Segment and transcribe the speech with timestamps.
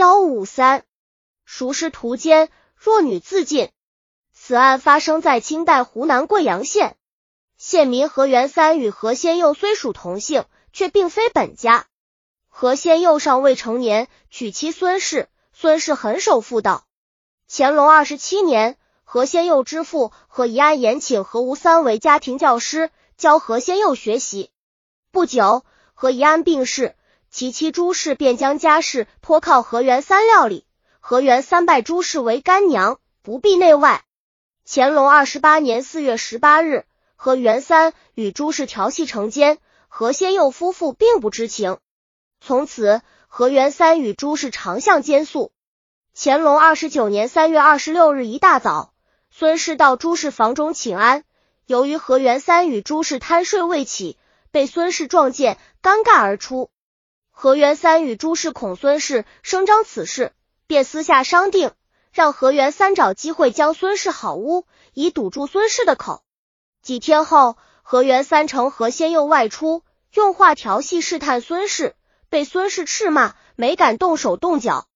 [0.00, 0.84] 幺五三，
[1.44, 2.48] 孰是途间？
[2.74, 3.70] 弱女自尽。
[4.32, 6.96] 此案发生在清代湖南贵阳县，
[7.58, 11.84] 县民何元三与何先佑虽属同姓，却并非本家。
[12.48, 16.86] 何先佑尚未成年，娶妻孙氏，孙氏很守妇道。
[17.46, 24.50] 乾隆二十七年，何先佑之父何宜安延请何吴三为家庭教师，教何先佑学习。
[25.10, 25.62] 不久，
[25.92, 26.96] 何宜安病逝。
[27.30, 30.66] 其妻朱氏便将家事托靠何元三料理，
[30.98, 34.04] 何元三拜朱氏为干娘，不必内外。
[34.66, 41.78] 乾隆二十八年四月十八日，何元三与朱氏调戏成奸，何先佑夫妇并不知情。
[42.40, 45.52] 从此，何元三与朱氏常相奸宿。
[46.12, 48.92] 乾隆二十九年三月二十六日一大早，
[49.30, 51.22] 孙氏到朱氏房中请安，
[51.64, 54.18] 由于何元三与朱氏贪睡未起，
[54.50, 56.70] 被孙氏撞见，尴尬而出。
[57.42, 60.32] 何元三与朱氏恐孙氏声张此事，
[60.66, 61.70] 便私下商定，
[62.12, 66.22] 让何元三找机会将孙氏好屋，以堵住孙氏的口。
[66.82, 71.94] 几天后，何元三乘何仙佑外出，用话调戏试探孙氏，
[72.28, 74.86] 被孙氏斥骂，没敢动手动脚。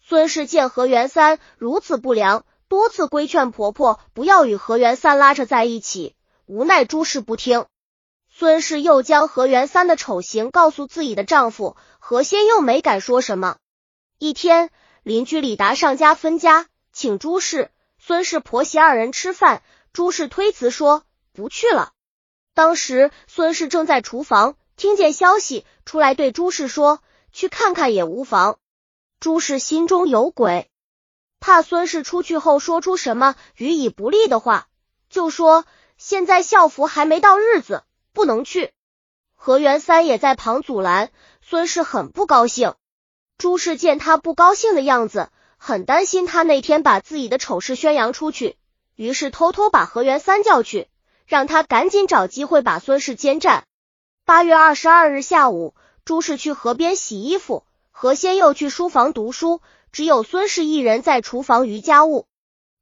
[0.00, 6.16] 孙氏见何元三如此不良，多次规劝婆婆不要与何元三拉扯在一起，
[6.46, 7.66] 无奈朱氏不听。
[8.42, 13.58] 孙氏又将何元三的丑行告诉自己的丈夫何仙，又，没敢说什么。
[14.18, 14.70] 一天，
[15.04, 17.70] 邻居李达上家分家，请朱氏、
[18.00, 21.92] 孙氏婆媳二人吃饭，朱氏推辞说不去了。
[22.52, 28.58] 当时孙氏正在厨房，听见消息，出来对朱氏说：“去看看也无妨。”
[29.20, 30.68] 朱氏心中有鬼，
[31.38, 34.66] 怕孙氏出去后说出什么予以不利的话，
[35.08, 35.64] 就说
[35.96, 38.72] ：“现在校服还没到日子。”不能去，
[39.34, 41.10] 何元三也在旁阻拦。
[41.40, 42.74] 孙氏很不高兴。
[43.38, 48.56] 朱氏见他不高兴的样子，很担心他那天把自己的丑事宣扬出去，
[48.94, 50.88] 于是偷偷把何元三叫去，
[51.26, 53.64] 让他赶紧找机会把孙氏奸占。
[54.24, 59.60] 八月二十二日下午，朱氏去河边洗衣服，何仙又去书房读书，
[59.90, 62.26] 只有孙氏一人在厨房余家务。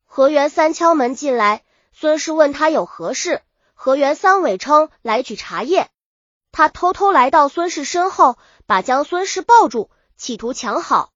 [0.05, 1.62] 何元三敲门进来，
[1.93, 3.41] 孙氏问他有何事。
[3.83, 5.89] 何元三伪称来取茶叶，
[6.53, 8.37] 他偷偷来到孙氏身后，
[8.67, 11.13] 把将孙氏抱住，企图抢好。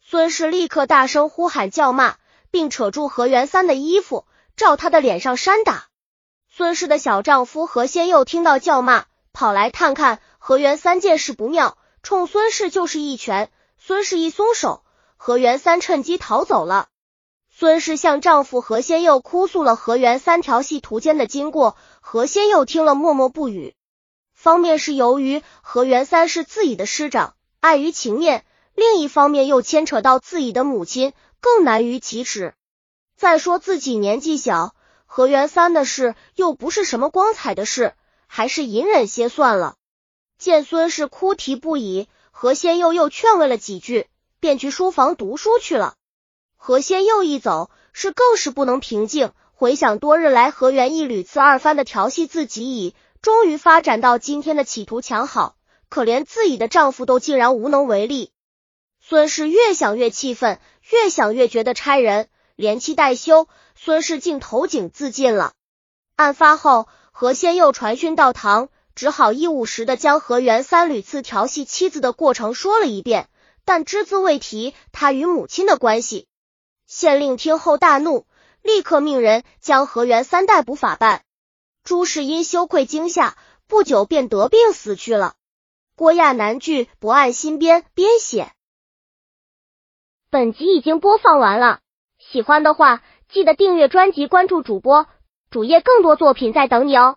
[0.00, 2.16] 孙氏立刻大声呼喊叫骂，
[2.50, 4.26] 并扯住何元三的衣服，
[4.56, 5.86] 照他的脸上扇打。
[6.48, 13.52] 孙氏的小丈夫何仙佑听到叫骂，跑来探看何元三，见势不妙，冲孙氏就是一拳。
[13.78, 14.82] 孙氏一松手，
[15.16, 16.88] 何元三趁机逃走了。
[17.60, 21.76] 孙氏向丈夫何仙佑哭诉了何元三调戏屠奸的经过。
[22.00, 23.74] 何仙佑听了默默不语，
[24.32, 28.44] 方面是由于何元三是自己的师长，碍于情面；
[28.74, 32.54] 另一方面又牵扯到自己的母亲，更难于启齿。
[33.14, 37.92] 再说自己年纪小，何元三的事又不是什么光彩的事，
[38.26, 39.76] 还是隐忍些算了。
[40.38, 44.06] 见孙氏哭啼不已，何仙佑又劝慰了几句，
[44.40, 45.96] 便去书房读书去了。
[46.62, 49.32] 何仙佑一走，是更是不能平静。
[49.54, 55.56] 回想多日来何元义屡次二番的调戏自己，已终于发展到今天的企图抢好，
[55.88, 58.30] 可怜自己的丈夫都竟然无能为力。
[59.00, 60.60] 孙氏越想越气愤，
[60.90, 65.54] 越想越觉得差人，连妻带休，孙氏竟投井自尽了。
[66.14, 73.30] 案发后，何仙又传讯到堂，只好一五十的将何元三屡次调戏妻子的过程说了一遍，
[73.64, 76.26] 但只字未提他与母亲的关系。
[76.90, 78.26] 县令听后大怒。
[78.62, 81.22] 立刻命人将何元三逮捕法办。
[81.84, 85.34] 朱氏因羞愧惊吓，不久便得病死去了。
[85.96, 88.52] 郭亚南剧博案新编编写。
[90.30, 91.80] 本集已经播放完了，
[92.18, 95.06] 喜欢的话记得订阅专辑，关注主播
[95.48, 97.16] 主页，更多作品在等你哦。